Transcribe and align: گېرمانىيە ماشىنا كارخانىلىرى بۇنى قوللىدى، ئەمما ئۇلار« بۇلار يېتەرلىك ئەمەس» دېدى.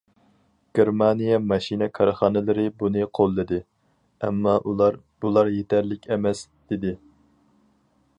گېرمانىيە 0.77 1.35
ماشىنا 1.49 1.87
كارخانىلىرى 1.97 2.63
بۇنى 2.83 3.03
قوللىدى، 3.19 3.59
ئەمما 4.29 4.55
ئۇلار« 4.71 4.97
بۇلار 5.27 5.51
يېتەرلىك 5.59 6.09
ئەمەس» 6.17 6.43
دېدى. 6.73 6.95